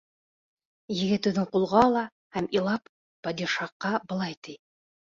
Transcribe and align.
Егет 0.99 1.29
үҙен 1.33 1.47
ҡулға 1.57 1.85
ала 1.91 2.07
һәм, 2.39 2.49
илап, 2.59 2.93
падишаһҡа 3.31 3.97
былай 4.11 4.43
ти: 4.47 4.61